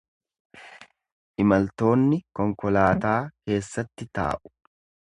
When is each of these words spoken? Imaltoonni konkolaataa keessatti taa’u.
Imaltoonni 1.43 2.21
konkolaataa 2.41 3.17
keessatti 3.49 4.13
taa’u. 4.19 4.57